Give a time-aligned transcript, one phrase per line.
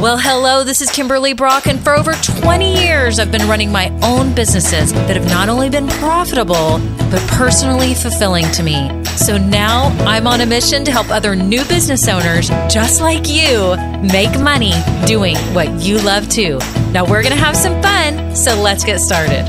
[0.00, 3.90] Well, hello, this is Kimberly Brock, and for over 20 years, I've been running my
[4.02, 6.78] own businesses that have not only been profitable,
[7.10, 9.04] but personally fulfilling to me.
[9.04, 13.76] So now I'm on a mission to help other new business owners just like you
[14.10, 14.72] make money
[15.04, 16.58] doing what you love too.
[16.92, 19.44] Now we're going to have some fun, so let's get started.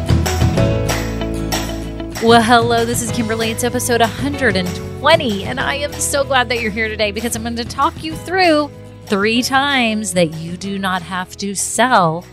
[2.22, 3.52] Well, hello, this is Kimberly.
[3.52, 7.56] It's episode 120, and I am so glad that you're here today because I'm going
[7.56, 8.70] to talk you through
[9.12, 12.26] three times that you do not have to sell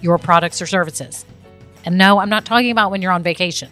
[0.00, 1.24] your products or services.
[1.84, 3.68] And no, I'm not talking about when you're on vacation.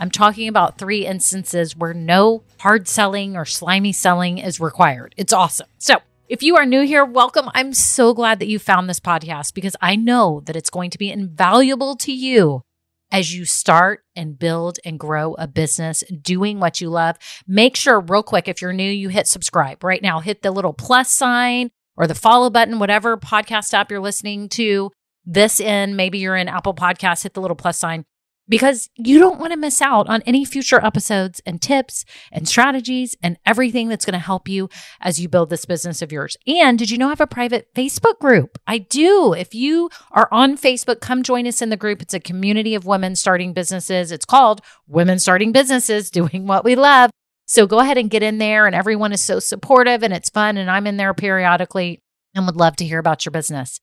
[0.00, 5.14] I'm talking about three instances where no hard selling or slimy selling is required.
[5.18, 5.66] It's awesome.
[5.76, 7.50] So, if you are new here, welcome.
[7.52, 10.96] I'm so glad that you found this podcast because I know that it's going to
[10.96, 12.62] be invaluable to you
[13.10, 17.16] as you start and build and grow a business doing what you love.
[17.46, 20.20] Make sure, real quick, if you're new, you hit subscribe right now.
[20.20, 24.90] Hit the little plus sign or the follow button, whatever podcast app you're listening to
[25.24, 25.96] this in.
[25.96, 28.04] Maybe you're in Apple Podcasts, hit the little plus sign
[28.48, 33.16] because you don't want to miss out on any future episodes and tips and strategies
[33.22, 34.68] and everything that's going to help you
[35.00, 36.36] as you build this business of yours.
[36.46, 38.58] And did you know I have a private Facebook group?
[38.66, 39.32] I do.
[39.32, 42.02] If you are on Facebook, come join us in the group.
[42.02, 44.12] It's a community of women starting businesses.
[44.12, 47.10] It's called Women Starting Businesses Doing What We Love.
[47.46, 50.56] So go ahead and get in there, and everyone is so supportive and it's fun.
[50.56, 52.00] And I'm in there periodically
[52.34, 53.80] and would love to hear about your business.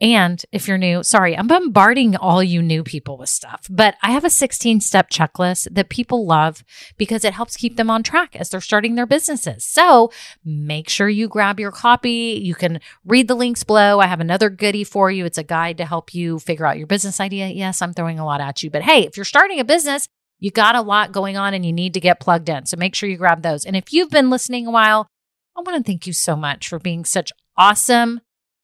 [0.00, 4.12] And if you're new, sorry, I'm bombarding all you new people with stuff, but I
[4.12, 6.62] have a 16 step checklist that people love
[6.96, 9.64] because it helps keep them on track as they're starting their businesses.
[9.64, 10.12] So
[10.44, 12.40] make sure you grab your copy.
[12.42, 13.98] You can read the links below.
[13.98, 15.24] I have another goodie for you.
[15.24, 17.48] It's a guide to help you figure out your business idea.
[17.48, 20.52] Yes, I'm throwing a lot at you, but hey, if you're starting a business, you
[20.52, 22.66] got a lot going on and you need to get plugged in.
[22.66, 23.64] So make sure you grab those.
[23.64, 25.08] And if you've been listening a while,
[25.56, 28.20] I want to thank you so much for being such awesome,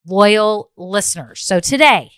[0.06, 1.42] loyal listeners.
[1.42, 2.10] So today,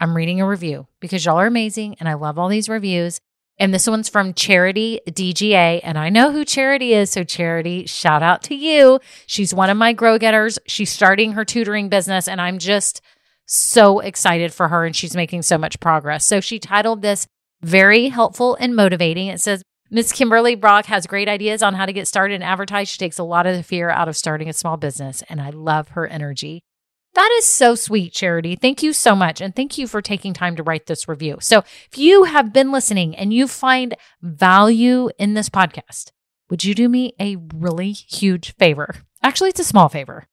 [0.00, 3.20] I'm reading a review because y'all are amazing and I love all these reviews.
[3.60, 5.80] And this one's from Charity DGA.
[5.82, 7.10] And I know who Charity is.
[7.10, 9.00] So, Charity, shout out to you.
[9.26, 10.58] She's one of my grow getters.
[10.66, 13.00] She's starting her tutoring business, and I'm just
[13.46, 14.84] so excited for her.
[14.84, 16.24] And she's making so much progress.
[16.24, 17.26] So, she titled this
[17.60, 19.26] very helpful and motivating.
[19.26, 22.88] It says, Miss Kimberly Brock has great ideas on how to get started and advertise.
[22.88, 25.50] She takes a lot of the fear out of starting a small business, and I
[25.50, 26.62] love her energy.
[27.14, 28.54] That is so sweet, Charity.
[28.54, 29.40] Thank you so much.
[29.40, 31.38] And thank you for taking time to write this review.
[31.40, 36.12] So, if you have been listening and you find value in this podcast,
[36.50, 38.94] would you do me a really huge favor?
[39.22, 40.26] Actually, it's a small favor.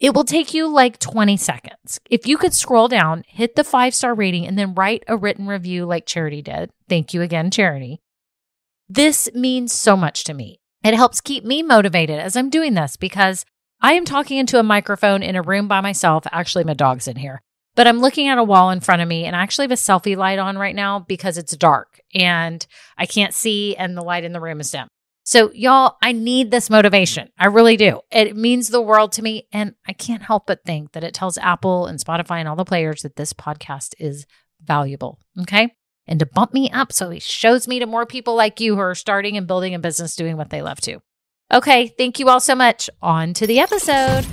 [0.00, 2.00] It will take you like 20 seconds.
[2.10, 5.46] If you could scroll down, hit the five star rating, and then write a written
[5.46, 6.70] review like Charity did.
[6.88, 8.00] Thank you again, Charity.
[8.88, 10.60] This means so much to me.
[10.82, 13.46] It helps keep me motivated as I'm doing this because
[13.84, 16.24] I am talking into a microphone in a room by myself.
[16.32, 17.42] Actually, my dog's in here,
[17.74, 19.74] but I'm looking at a wall in front of me and I actually have a
[19.74, 24.24] selfie light on right now because it's dark and I can't see and the light
[24.24, 24.88] in the room is dim.
[25.24, 27.28] So, y'all, I need this motivation.
[27.38, 28.00] I really do.
[28.10, 29.48] It means the world to me.
[29.52, 32.64] And I can't help but think that it tells Apple and Spotify and all the
[32.64, 34.24] players that this podcast is
[34.62, 35.18] valuable.
[35.42, 35.74] Okay
[36.06, 38.80] and to bump me up so it shows me to more people like you who
[38.80, 41.00] are starting and building a business doing what they love to.
[41.52, 42.88] Okay, thank you all so much.
[43.02, 44.26] On to the episode.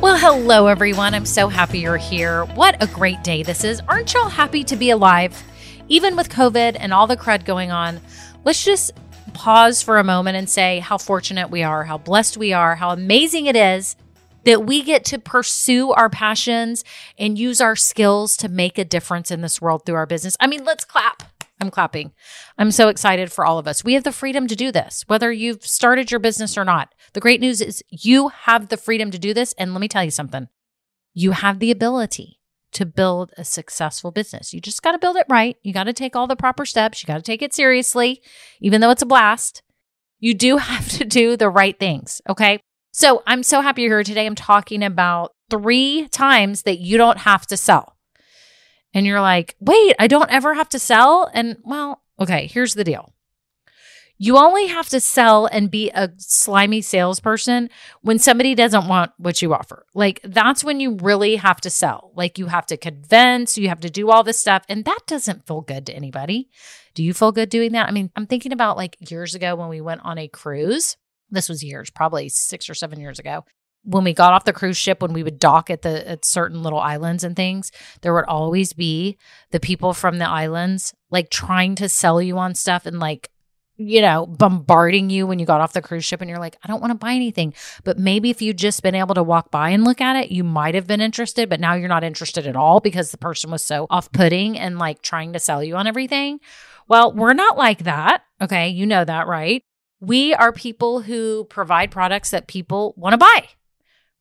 [0.00, 1.14] Well, hello, everyone.
[1.14, 2.44] I'm so happy you're here.
[2.44, 3.80] What a great day this is.
[3.88, 5.42] Aren't y'all happy to be alive?
[5.88, 8.00] Even with COVID and all the crud going on,
[8.44, 8.90] let's just
[9.32, 12.90] pause for a moment and say how fortunate we are, how blessed we are, how
[12.90, 13.96] amazing it is
[14.44, 16.84] that we get to pursue our passions
[17.18, 20.36] and use our skills to make a difference in this world through our business.
[20.40, 21.22] I mean, let's clap.
[21.60, 22.12] I'm clapping.
[22.58, 23.84] I'm so excited for all of us.
[23.84, 26.94] We have the freedom to do this, whether you've started your business or not.
[27.12, 29.52] The great news is you have the freedom to do this.
[29.54, 30.48] And let me tell you something
[31.14, 32.40] you have the ability
[32.72, 34.52] to build a successful business.
[34.52, 35.56] You just got to build it right.
[35.62, 37.02] You got to take all the proper steps.
[37.02, 38.20] You got to take it seriously,
[38.60, 39.62] even though it's a blast.
[40.18, 42.20] You do have to do the right things.
[42.28, 42.60] Okay.
[42.96, 44.24] So I'm so happy you're here today.
[44.24, 47.96] I'm talking about three times that you don't have to sell.
[48.94, 51.28] And you're like, wait, I don't ever have to sell?
[51.34, 53.12] And well, okay, here's the deal
[54.16, 57.68] you only have to sell and be a slimy salesperson
[58.02, 59.86] when somebody doesn't want what you offer.
[59.92, 62.12] Like that's when you really have to sell.
[62.14, 64.64] Like you have to convince, you have to do all this stuff.
[64.68, 66.48] And that doesn't feel good to anybody.
[66.94, 67.88] Do you feel good doing that?
[67.88, 70.96] I mean, I'm thinking about like years ago when we went on a cruise.
[71.30, 73.44] This was years, probably six or seven years ago
[73.86, 76.62] when we got off the cruise ship when we would dock at the at certain
[76.62, 79.18] little islands and things there would always be
[79.50, 83.28] the people from the islands like trying to sell you on stuff and like
[83.76, 86.68] you know, bombarding you when you got off the cruise ship and you're like, I
[86.68, 87.54] don't want to buy anything.
[87.82, 90.44] But maybe if you'd just been able to walk by and look at it, you
[90.44, 93.62] might have been interested, but now you're not interested at all because the person was
[93.62, 96.38] so off putting and like trying to sell you on everything.
[96.86, 98.22] Well, we're not like that.
[98.40, 98.68] Okay.
[98.68, 99.64] You know that, right?
[100.00, 103.48] We are people who provide products that people want to buy,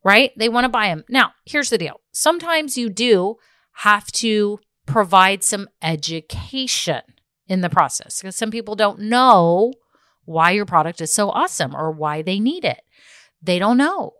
[0.04, 0.32] right?
[0.38, 1.04] They want to buy them.
[1.10, 3.36] Now, here's the deal sometimes you do
[3.78, 7.02] have to provide some education
[7.48, 9.74] in the process because some people don't know
[10.26, 12.82] why your product is so awesome or why they need it.
[13.42, 14.14] They don't know.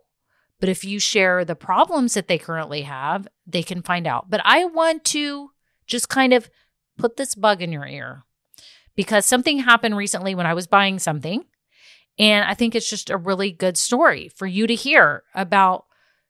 [0.60, 4.30] But if you share the problems that they currently have, they can find out.
[4.30, 5.50] But I want to
[5.86, 6.48] just kind of
[6.96, 8.24] put this bug in your ear
[8.96, 11.44] because something happened recently when I was buying something.
[12.18, 15.86] And I think it's just a really good story for you to hear about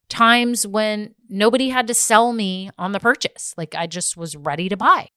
[0.09, 3.55] times when nobody had to sell me on the purchase.
[3.57, 5.09] Like I just was ready to buy.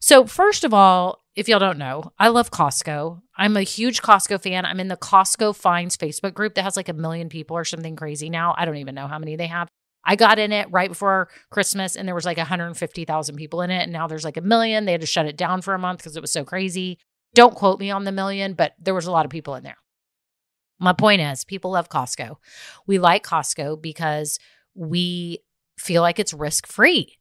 [0.00, 3.22] So, first of all, if y'all don't know, I love Costco.
[3.36, 4.64] I'm a huge Costco fan.
[4.64, 7.96] I'm in the Costco Finds Facebook group that has like a million people or something
[7.96, 8.54] crazy now.
[8.56, 9.68] I don't even know how many they have.
[10.04, 13.82] I got in it right before Christmas and there was like 150,000 people in it.
[13.82, 14.84] And now there's like a million.
[14.84, 16.98] They had to shut it down for a month because it was so crazy.
[17.34, 19.78] Don't quote me on the million, but there was a lot of people in there.
[20.78, 22.36] My point is, people love Costco.
[22.86, 24.38] We like Costco because
[24.74, 25.38] we
[25.78, 27.18] feel like it's risk free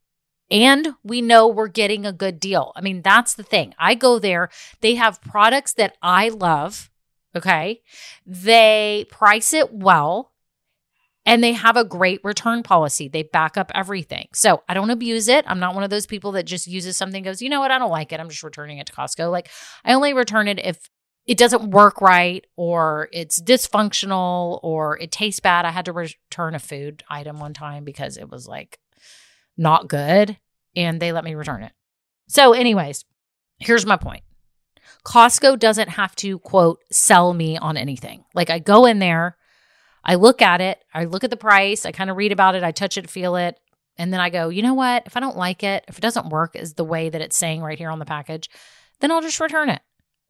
[0.52, 2.74] and we know we're getting a good deal.
[2.76, 3.74] I mean, that's the thing.
[3.80, 4.50] I go there,
[4.82, 6.90] they have products that I love.
[7.36, 7.82] Okay.
[8.26, 10.33] They price it well
[11.26, 13.08] and they have a great return policy.
[13.08, 14.28] They back up everything.
[14.34, 15.46] So I don't abuse it.
[15.48, 17.80] I'm not one of those people that just uses something, goes, you know what, I
[17.80, 18.20] don't like it.
[18.20, 19.32] I'm just returning it to Costco.
[19.32, 19.50] Like
[19.86, 20.90] I only return it if
[21.26, 25.66] it doesn't work right or it's dysfunctional or it tastes bad.
[25.66, 28.80] I had to return a food item one time because it was like
[29.58, 30.38] not good
[30.76, 31.72] and they let me return it.
[32.28, 33.06] So, anyways,
[33.60, 34.24] here's my point
[35.06, 38.26] Costco doesn't have to quote sell me on anything.
[38.34, 39.38] Like I go in there,
[40.04, 42.64] I look at it, I look at the price, I kind of read about it,
[42.64, 43.60] I touch it, feel it,
[43.98, 45.04] and then I go, you know what?
[45.06, 47.62] If I don't like it, if it doesn't work as the way that it's saying
[47.62, 48.50] right here on the package,
[49.00, 49.82] then I'll just return it.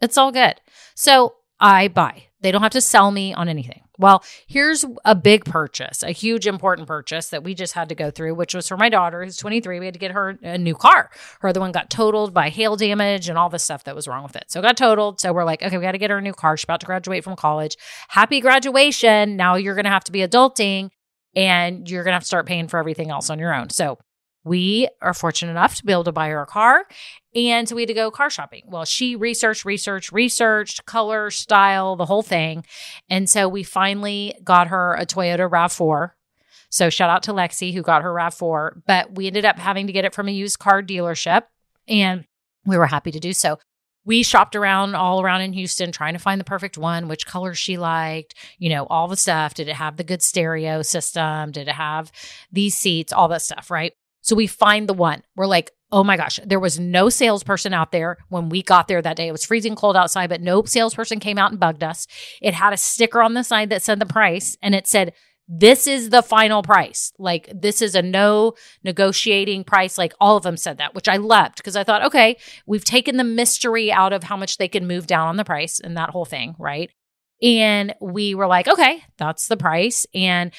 [0.02, 0.56] It's all good.
[0.96, 2.24] So I buy.
[2.42, 3.83] They don't have to sell me on anything.
[4.00, 8.10] Well, here's a big purchase, a huge important purchase that we just had to go
[8.10, 9.80] through, which was for my daughter who's 23.
[9.80, 11.12] We had to get her a new car.
[11.42, 14.24] Her other one got totaled by hail damage and all the stuff that was wrong
[14.24, 14.46] with it.
[14.48, 15.20] So it got totaled.
[15.20, 16.58] So we're like, okay, we got to get her a new car.
[16.58, 17.78] She's about to graduate from college.
[18.08, 19.36] Happy graduation.
[19.38, 20.90] Now you're going to have to be adulting
[21.36, 23.70] and you're going to have to start paying for everything else on your own.
[23.70, 24.00] So
[24.44, 26.86] we are fortunate enough to be able to buy her a car.
[27.34, 28.64] And so we had to go car shopping.
[28.68, 32.66] Well, she researched, researched, researched color, style, the whole thing.
[33.10, 36.12] And so we finally got her a Toyota RAV4.
[36.70, 38.82] So shout out to Lexi who got her RAV4.
[38.86, 41.44] But we ended up having to get it from a used car dealership.
[41.88, 42.26] And
[42.66, 43.60] we were happy to do so.
[44.06, 47.54] We shopped around all around in Houston trying to find the perfect one, which color
[47.54, 49.54] she liked, you know, all the stuff.
[49.54, 51.52] Did it have the good stereo system?
[51.52, 52.12] Did it have
[52.52, 53.14] these seats?
[53.14, 53.94] All that stuff, right?
[54.24, 55.22] So we find the one.
[55.36, 59.02] We're like, oh my gosh, there was no salesperson out there when we got there
[59.02, 59.28] that day.
[59.28, 62.08] It was freezing cold outside, but no salesperson came out and bugged us.
[62.42, 65.14] It had a sticker on the side that said the price and it said,
[65.48, 67.12] this is the final price.
[67.20, 68.54] Like, this is a no
[68.84, 69.98] negotiating price.
[69.98, 73.18] Like, all of them said that, which I loved because I thought, okay, we've taken
[73.18, 76.12] the mystery out of how much they can move down on the price and that
[76.12, 76.90] whole thing, right?
[77.44, 80.06] And we were like, okay, that's the price.
[80.16, 80.54] And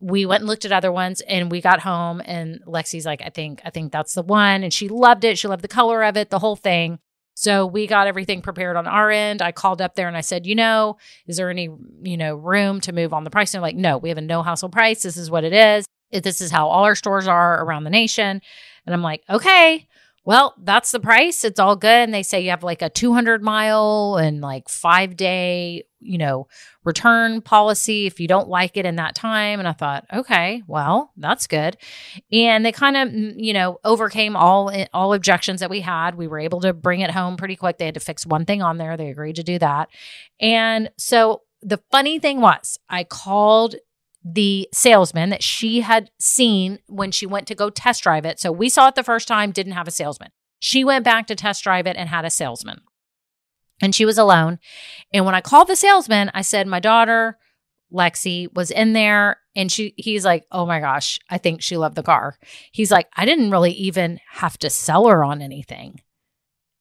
[0.00, 3.28] we went and looked at other ones and we got home and Lexi's like, I
[3.28, 4.62] think, I think that's the one.
[4.62, 5.38] And she loved it.
[5.38, 6.98] She loved the color of it, the whole thing.
[7.34, 9.40] So we got everything prepared on our end.
[9.40, 11.68] I called up there and I said, you know, is there any,
[12.02, 13.54] you know, room to move on the price?
[13.54, 15.02] And they're like, no, we have a no hassle price.
[15.02, 15.86] This is what it is.
[16.12, 18.42] This is how all our stores are around the nation.
[18.84, 19.86] And I'm like, okay
[20.24, 21.44] well, that's the price.
[21.44, 21.90] It's all good.
[21.90, 26.48] And they say you have like a 200 mile and like five day, you know,
[26.84, 29.58] return policy if you don't like it in that time.
[29.58, 31.76] And I thought, okay, well, that's good.
[32.32, 36.14] And they kind of, mm, you know, overcame all all objections that we had.
[36.14, 37.78] We were able to bring it home pretty quick.
[37.78, 38.96] They had to fix one thing on there.
[38.96, 39.88] They agreed to do that.
[40.40, 43.76] And so the funny thing was, I called
[44.24, 48.38] the salesman that she had seen when she went to go test drive it.
[48.38, 50.30] So we saw it the first time, didn't have a salesman.
[50.58, 52.82] She went back to test drive it and had a salesman.
[53.80, 54.58] And she was alone.
[55.12, 57.38] And when I called the salesman, I said, My daughter,
[57.92, 59.38] Lexi, was in there.
[59.56, 62.36] And she he's like, Oh my gosh, I think she loved the car.
[62.72, 66.00] He's like, I didn't really even have to sell her on anything.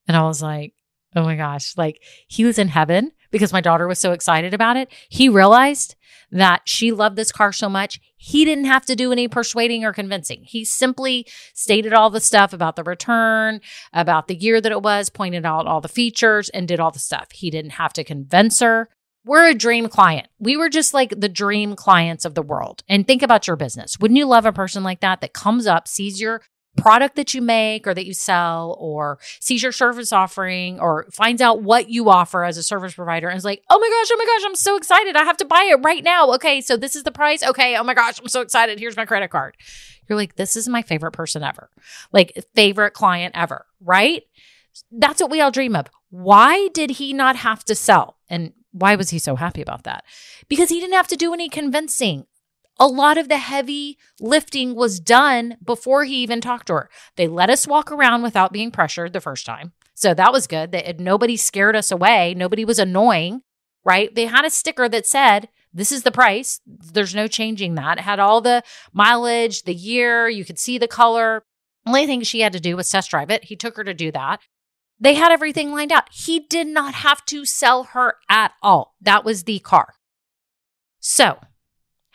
[0.08, 0.74] And I was like,
[1.15, 4.77] Oh my gosh, like he was in heaven because my daughter was so excited about
[4.77, 4.91] it.
[5.10, 5.96] He realized
[6.32, 9.94] that she loved this car so much, he didn't have to do any persuading or
[9.94, 10.44] convincing.
[10.44, 13.62] He simply stated all the stuff about the return,
[13.94, 17.00] about the year that it was, pointed out all the features, and did all the
[17.00, 17.32] stuff.
[17.32, 18.90] He didn't have to convince her.
[19.26, 20.28] We're a dream client.
[20.40, 22.84] We were just like the dream clients of the world.
[22.88, 24.00] And think about your business.
[24.00, 26.42] Wouldn't you love a person like that that comes up, sees your
[26.82, 31.42] product that you make or that you sell or sees your service offering or finds
[31.42, 34.18] out what you offer as a service provider and is like, oh my gosh, oh
[34.18, 35.16] my gosh, I'm so excited.
[35.16, 36.34] I have to buy it right now.
[36.36, 37.44] Okay, so this is the price.
[37.44, 38.80] Okay, oh my gosh, I'm so excited.
[38.80, 39.58] Here's my credit card.
[40.08, 41.70] You're like, this is my favorite person ever,
[42.12, 44.24] like favorite client ever, right?
[44.92, 45.88] That's what we all dream of.
[46.10, 48.18] Why did he not have to sell?
[48.30, 50.04] And why was he so happy about that?
[50.48, 52.26] Because he didn't have to do any convincing
[52.80, 56.90] a lot of the heavy lifting was done before he even talked to her.
[57.18, 59.74] They let us walk around without being pressured the first time.
[59.94, 60.72] So that was good.
[60.72, 62.34] They, nobody scared us away.
[62.34, 63.42] Nobody was annoying,
[63.84, 64.14] right?
[64.16, 66.62] They had a sticker that said, this is the price.
[66.66, 67.98] There's no changing that.
[67.98, 71.44] It had all the mileage, the year, you could see the color.
[71.86, 73.46] Only thing she had to do was test drive it.
[73.46, 74.40] He took her to do that.
[75.00, 76.10] They had everything lined out.
[76.12, 78.96] He did not have to sell her at all.
[79.02, 79.94] That was the car.
[81.00, 81.40] So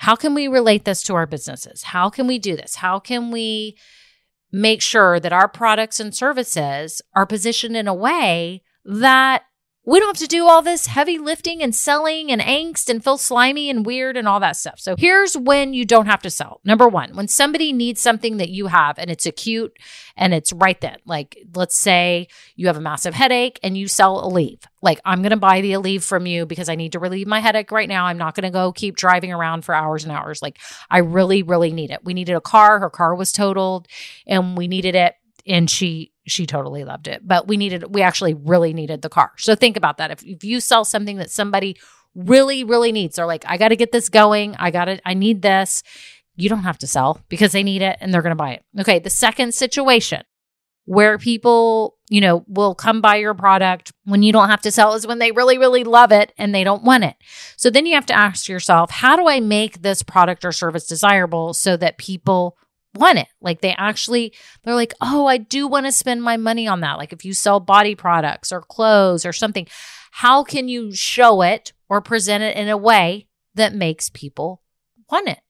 [0.04, 1.82] how can we relate this to our businesses?
[1.82, 2.74] How can we do this?
[2.74, 3.74] How can we
[4.52, 9.44] make sure that our products and services are positioned in a way that
[9.86, 13.18] we don't have to do all this heavy lifting and selling and angst and feel
[13.18, 14.80] slimy and weird and all that stuff.
[14.80, 16.60] So here's when you don't have to sell.
[16.64, 19.76] Number one, when somebody needs something that you have and it's acute
[20.16, 20.96] and it's right then.
[21.04, 24.64] Like let's say you have a massive headache and you sell Aleve.
[24.80, 27.40] Like I'm going to buy the Aleve from you because I need to relieve my
[27.40, 28.06] headache right now.
[28.06, 30.40] I'm not going to go keep driving around for hours and hours.
[30.40, 30.58] Like
[30.90, 32.04] I really, really need it.
[32.04, 32.78] We needed a car.
[32.78, 33.86] Her car was totaled
[34.26, 35.14] and we needed it
[35.46, 37.26] and she she totally loved it.
[37.26, 39.32] But we needed, we actually really needed the car.
[39.36, 40.10] So think about that.
[40.10, 41.76] If, if you sell something that somebody
[42.14, 44.54] really, really needs, they're like, I got to get this going.
[44.58, 45.00] I got it.
[45.04, 45.82] I need this.
[46.36, 48.64] You don't have to sell because they need it and they're going to buy it.
[48.80, 48.98] Okay.
[48.98, 50.22] The second situation
[50.86, 54.94] where people, you know, will come buy your product when you don't have to sell
[54.94, 57.16] is when they really, really love it and they don't want it.
[57.56, 60.86] So then you have to ask yourself, how do I make this product or service
[60.86, 62.58] desirable so that people
[62.94, 63.28] want it.
[63.40, 66.98] Like they actually, they're like, oh, I do want to spend my money on that.
[66.98, 69.66] Like if you sell body products or clothes or something,
[70.12, 74.62] how can you show it or present it in a way that makes people
[75.10, 75.40] want it?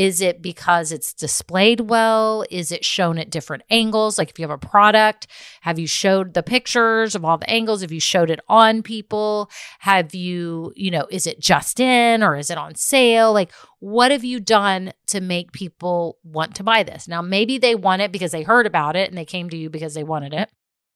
[0.00, 2.42] Is it because it's displayed well?
[2.50, 4.16] Is it shown at different angles?
[4.16, 5.26] Like if you have a product,
[5.60, 7.82] have you showed the pictures of all the angles?
[7.82, 9.50] Have you showed it on people?
[9.80, 13.34] Have you, you know, is it just in or is it on sale?
[13.34, 17.06] Like what have you done to make people want to buy this?
[17.06, 19.68] Now, maybe they want it because they heard about it and they came to you
[19.68, 20.48] because they wanted it,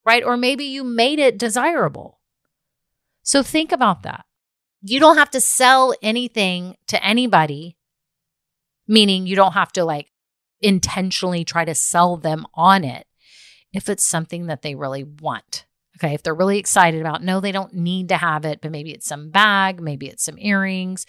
[0.03, 0.23] right?
[0.23, 2.21] Or maybe you made it desirable.
[3.21, 4.25] So think about that.
[4.81, 7.77] You don't have to sell anything to anybody
[8.87, 10.11] meaning you don't have to like
[10.61, 13.07] intentionally try to sell them on it
[13.73, 15.65] if it's something that they really want.
[15.97, 16.13] Okay.
[16.13, 19.07] If they're really excited about, no, they don't need to have it, but maybe it's
[19.07, 21.05] some bag, maybe it's some earrings.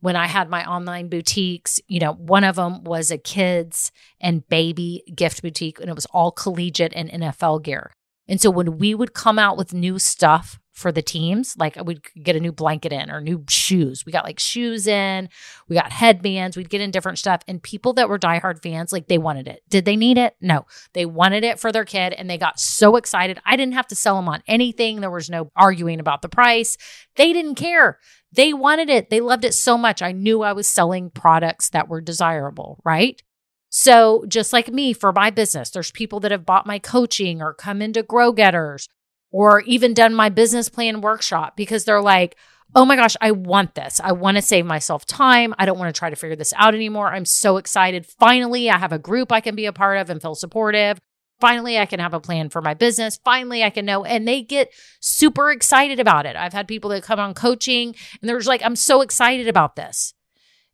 [0.00, 3.90] When I had my online boutiques, you know, one of them was a kids
[4.20, 7.92] and baby gift boutique, and it was all collegiate and NFL gear.
[8.28, 11.56] And so when we would come out with new stuff for the teams.
[11.56, 14.04] Like we'd get a new blanket in or new shoes.
[14.04, 15.28] We got like shoes in,
[15.68, 17.42] we got headbands, we'd get in different stuff.
[17.46, 19.62] And people that were diehard fans, like they wanted it.
[19.68, 20.36] Did they need it?
[20.40, 20.66] No.
[20.92, 23.38] They wanted it for their kid and they got so excited.
[23.46, 25.00] I didn't have to sell them on anything.
[25.00, 26.76] There was no arguing about the price.
[27.16, 28.00] They didn't care.
[28.32, 29.10] They wanted it.
[29.10, 30.02] They loved it so much.
[30.02, 33.22] I knew I was selling products that were desirable, right?
[33.70, 37.52] So, just like me for my business, there's people that have bought my coaching or
[37.52, 38.88] come into Grow Getters
[39.34, 42.36] or even done my business plan workshop because they're like,
[42.76, 44.00] oh my gosh, I want this.
[44.02, 45.52] I want to save myself time.
[45.58, 47.12] I don't want to try to figure this out anymore.
[47.12, 48.06] I'm so excited.
[48.06, 51.00] Finally, I have a group I can be a part of and feel supportive.
[51.40, 53.18] Finally, I can have a plan for my business.
[53.24, 54.04] Finally, I can know.
[54.04, 56.36] And they get super excited about it.
[56.36, 59.74] I've had people that come on coaching and they're just like, I'm so excited about
[59.74, 60.14] this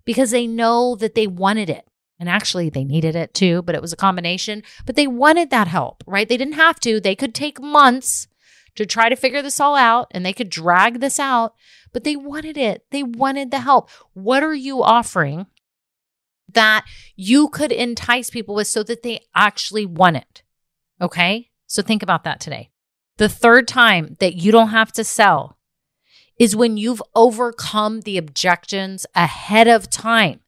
[0.05, 1.87] because they know that they wanted it.
[2.19, 4.62] And actually, they needed it too, but it was a combination.
[4.85, 6.29] But they wanted that help, right?
[6.29, 7.00] They didn't have to.
[7.00, 8.26] They could take months
[8.77, 11.55] to try to figure this all out and they could drag this out,
[11.93, 12.85] but they wanted it.
[12.91, 13.91] They wanted the help.
[14.12, 15.47] What are you offering
[16.53, 16.85] that
[17.17, 20.43] you could entice people with so that they actually want it?
[21.00, 21.50] Okay.
[21.67, 22.71] So think about that today.
[23.17, 25.59] The third time that you don't have to sell
[26.39, 30.41] is when you've overcome the objections ahead of time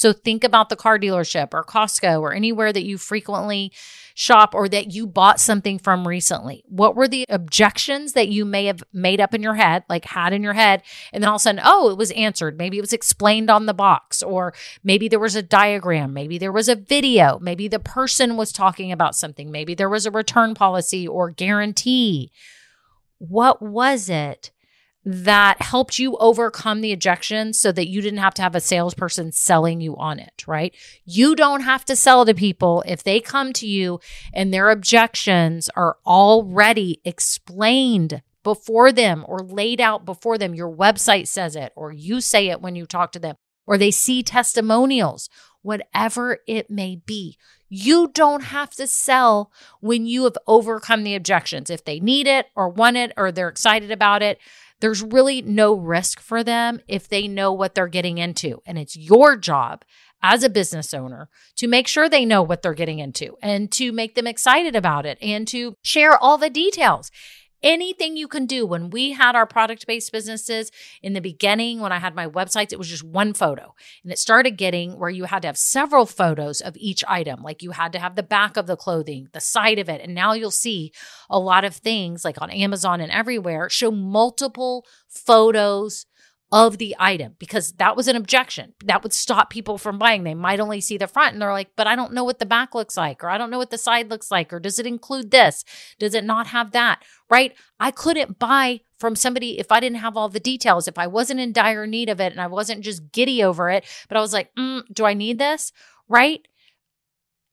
[0.00, 3.70] So think about the car dealership or Costco or anywhere that you frequently
[4.14, 6.64] shop or that you bought something from recently.
[6.68, 10.32] What were the objections that you may have made up in your head, like had
[10.32, 12.56] in your head, and then all of a sudden, oh, it was answered.
[12.56, 16.50] Maybe it was explained on the box, or maybe there was a diagram, maybe there
[16.50, 20.54] was a video, maybe the person was talking about something, maybe there was a return
[20.54, 22.32] policy or guarantee.
[23.18, 24.50] What was it?
[25.04, 29.32] That helped you overcome the objections so that you didn't have to have a salesperson
[29.32, 30.74] selling you on it, right?
[31.04, 34.00] You don't have to sell to people if they come to you
[34.34, 40.54] and their objections are already explained before them or laid out before them.
[40.54, 43.90] Your website says it, or you say it when you talk to them, or they
[43.90, 45.28] see testimonials,
[45.62, 47.38] whatever it may be.
[47.68, 51.70] You don't have to sell when you have overcome the objections.
[51.70, 54.38] If they need it or want it or they're excited about it,
[54.80, 58.62] there's really no risk for them if they know what they're getting into.
[58.66, 59.84] And it's your job
[60.22, 63.92] as a business owner to make sure they know what they're getting into and to
[63.92, 67.10] make them excited about it and to share all the details
[67.62, 68.66] anything you can do.
[68.66, 70.70] When we had our product based businesses
[71.02, 73.74] in the beginning, when I had my websites, it was just one photo.
[74.02, 77.42] And it started getting where you had to have several photos of each item.
[77.42, 80.00] Like you had to have the back of the clothing, the side of it.
[80.00, 80.92] And now you'll see
[81.28, 86.06] a lot of things like on Amazon and everywhere show multiple photos
[86.52, 88.74] of the item because that was an objection.
[88.84, 90.24] That would stop people from buying.
[90.24, 92.46] They might only see the front and they're like, but I don't know what the
[92.46, 94.86] back looks like, or I don't know what the side looks like, or does it
[94.86, 95.64] include this?
[96.00, 97.04] Does it not have that?
[97.28, 97.54] Right?
[97.78, 101.40] I couldn't buy from somebody if I didn't have all the details, if I wasn't
[101.40, 104.32] in dire need of it and I wasn't just giddy over it, but I was
[104.32, 105.72] like, mm, do I need this?
[106.08, 106.46] Right?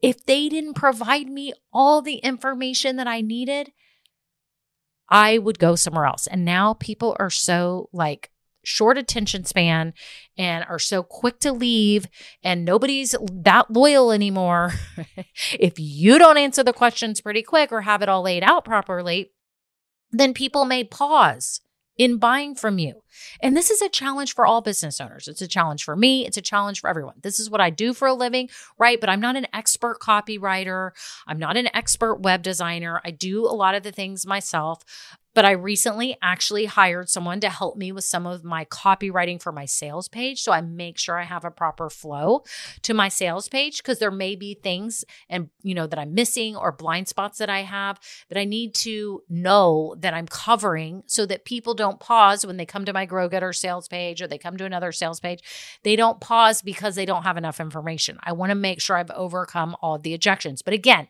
[0.01, 3.71] If they didn't provide me all the information that I needed,
[5.07, 6.25] I would go somewhere else.
[6.27, 8.31] And now people are so like,
[8.67, 9.93] short attention span
[10.37, 12.07] and are so quick to leave
[12.43, 14.73] and nobody's that loyal anymore.
[15.53, 19.31] if you don't answer the questions pretty quick or have it all laid out properly,
[20.11, 21.61] then people may pause
[21.97, 23.01] in buying from you.
[23.41, 25.27] And this is a challenge for all business owners.
[25.27, 26.27] It's a challenge for me.
[26.27, 27.15] It's a challenge for everyone.
[27.23, 28.99] This is what I do for a living, right?
[28.99, 30.91] But I'm not an expert copywriter.
[31.25, 33.01] I'm not an expert web designer.
[33.03, 34.83] I do a lot of the things myself.
[35.37, 39.51] But I recently actually hired someone to help me with some of my copywriting for
[39.51, 40.41] my sales page.
[40.41, 42.41] So I make sure I have a proper flow
[42.81, 46.55] to my sales page because there may be things and, you know, that I'm missing
[46.55, 51.27] or blind spots that I have that I need to know that I'm covering so
[51.27, 54.39] that people don't pause when they come to my Grow Getter sales page or they
[54.39, 55.43] come to another sales page.
[55.83, 58.17] They don't pause because they don't have enough information.
[58.23, 60.63] I want to make sure I've overcome all of the objections.
[60.63, 61.09] But again,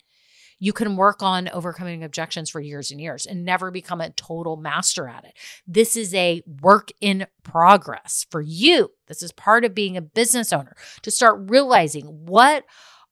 [0.60, 4.58] you can work on overcoming objections for years and years and never become a total
[4.58, 5.34] master at it.
[5.68, 8.92] This is a work in progress for you.
[9.08, 12.64] This is part of being a business owner to start realizing what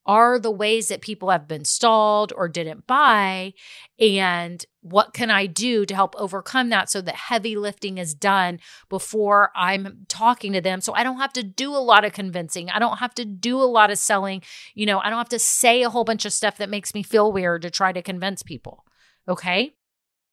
[0.06, 3.54] are the ways that people have been stalled or didn't buy?
[4.00, 8.60] And what can i do to help overcome that so that heavy lifting is done
[8.89, 10.82] before i'm talking to them?
[10.82, 12.70] So i don't have to do a lot of convincing.
[12.70, 14.41] I don't have to do a lot of selling.
[14.74, 17.04] You know i don't have to say a whole bunch of stuff that makes me
[17.04, 18.86] feel weird to try to convince people.
[19.28, 19.74] Okay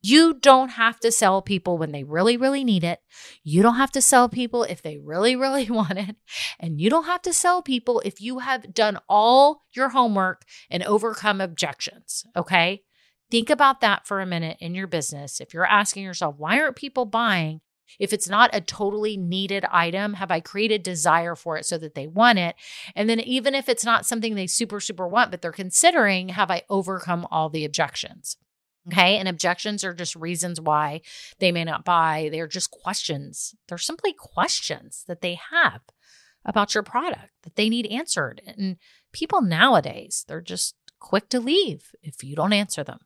[0.03, 3.01] you don't have to sell people when they really, really need it.
[3.45, 6.17] You don't have to sell people if they really, really want it.
[6.59, 10.83] And you don't have to sell people if you have done all your homework and
[10.83, 12.25] overcome objections.
[12.37, 12.83] Okay.
[13.31, 15.41] Think about that for a minute in your business.
[15.41, 17.63] If you're asking yourself, why aren't people buying?
[17.99, 21.95] If it's not a totally needed item, have I created desire for it so that
[21.95, 22.57] they want it?
[22.95, 26.51] And then, even if it's not something they super, super want, but they're considering, have
[26.51, 28.37] I overcome all the objections?
[28.89, 29.17] Okay.
[29.17, 31.03] And objections are just reasons why
[31.39, 32.29] they may not buy.
[32.33, 33.55] They're just questions.
[33.69, 35.83] They're simply questions that they have
[36.45, 38.43] about your product that they need answered.
[38.45, 38.77] And
[39.13, 42.99] people nowadays, they're just quick to leave if you don't answer them.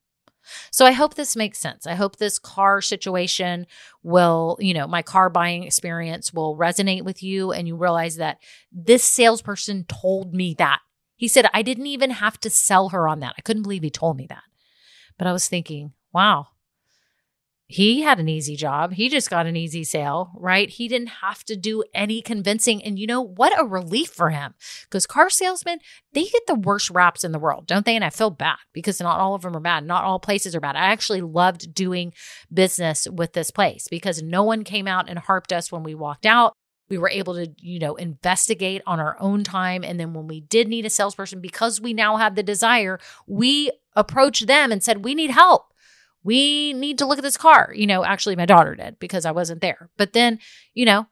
[0.70, 1.86] So I hope this makes sense.
[1.86, 3.66] I hope this car situation
[4.02, 8.38] will, you know, my car buying experience will resonate with you and you realize that
[8.72, 10.80] this salesperson told me that.
[11.16, 13.34] He said, I didn't even have to sell her on that.
[13.36, 14.42] I couldn't believe he told me that.
[15.18, 16.48] But I was thinking, wow,
[17.68, 18.92] he had an easy job.
[18.92, 20.70] He just got an easy sale, right?
[20.70, 22.82] He didn't have to do any convincing.
[22.84, 24.54] And you know, what a relief for him.
[24.84, 25.80] Because car salesmen,
[26.12, 27.96] they get the worst raps in the world, don't they?
[27.96, 29.84] And I feel bad because not all of them are bad.
[29.84, 30.76] Not all places are bad.
[30.76, 32.12] I actually loved doing
[32.52, 36.26] business with this place because no one came out and harped us when we walked
[36.26, 36.54] out.
[36.88, 39.82] We were able to, you know, investigate on our own time.
[39.82, 43.70] And then when we did need a salesperson, because we now have the desire, we
[43.94, 45.72] approached them and said, We need help.
[46.22, 47.72] We need to look at this car.
[47.74, 49.90] You know, actually, my daughter did because I wasn't there.
[49.96, 50.40] But then,
[50.74, 51.06] you know,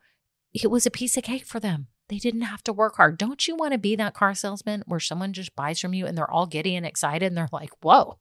[0.53, 1.89] it was a piece of cake for them.
[2.09, 3.17] they didn't have to work hard.
[3.17, 6.19] Don't you want to be that car salesman where someone just buys from you and
[6.19, 8.19] they're all giddy and excited and they're like, whoa,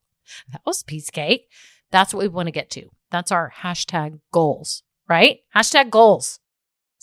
[0.51, 1.49] that was a piece of cake.
[1.91, 2.89] That's what we want to get to.
[3.11, 5.39] That's our hashtag goals, right?
[5.55, 6.39] Hashtag goals.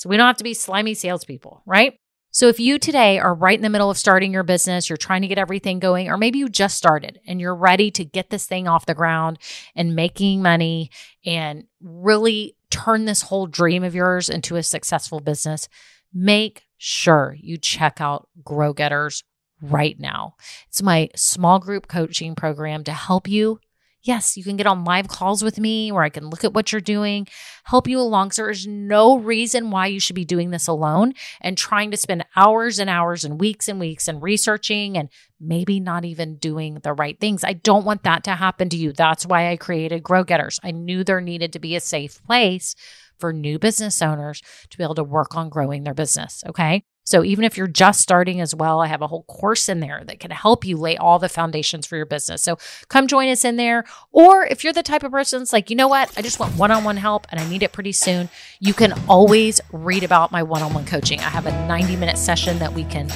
[0.01, 1.93] So we don't have to be slimy salespeople, right?
[2.31, 5.21] So if you today are right in the middle of starting your business, you're trying
[5.21, 8.47] to get everything going, or maybe you just started and you're ready to get this
[8.47, 9.39] thing off the ground
[9.77, 10.91] and making money
[11.27, 15.69] and really turn this whole dream of yours into a successful business,
[16.15, 19.23] make sure you check out Grow Getters
[19.61, 20.35] right now.
[20.69, 23.61] It's my small group coaching program to help you
[24.03, 26.73] Yes, you can get on live calls with me where I can look at what
[26.73, 27.27] you're doing,
[27.65, 28.31] help you along.
[28.31, 32.25] So there's no reason why you should be doing this alone and trying to spend
[32.35, 36.95] hours and hours and weeks and weeks and researching and maybe not even doing the
[36.95, 37.45] right things.
[37.45, 38.93] I don't want that to happen to you.
[38.93, 40.59] That's why I created Grow Getters.
[40.63, 42.75] I knew there needed to be a safe place
[43.19, 46.43] for new business owners to be able to work on growing their business.
[46.49, 46.85] Okay.
[47.11, 50.05] So even if you're just starting as well, I have a whole course in there
[50.07, 52.41] that can help you lay all the foundations for your business.
[52.41, 53.85] So come join us in there.
[54.13, 56.57] Or if you're the type of person that's like, you know what, I just want
[56.57, 58.29] one on one help and I need it pretty soon,
[58.61, 61.19] you can always read about my one on one coaching.
[61.19, 63.11] I have a 90 minute session that we can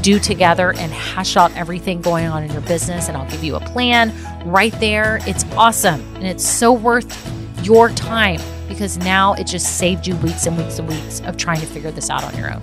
[0.00, 3.08] do together and hash out everything going on in your business.
[3.08, 4.14] And I'll give you a plan
[4.48, 5.18] right there.
[5.22, 10.46] It's awesome and it's so worth your time because now it just saved you weeks
[10.46, 12.62] and weeks and weeks of trying to figure this out on your own.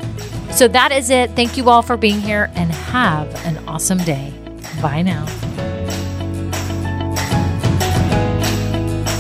[0.52, 1.32] So that is it.
[1.32, 4.34] Thank you all for being here and have an awesome day.
[4.82, 5.26] Bye now.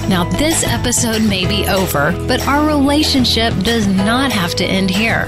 [0.07, 5.27] Now, this episode may be over, but our relationship does not have to end here.